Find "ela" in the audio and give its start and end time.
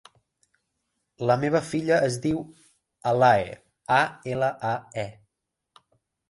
4.33-4.51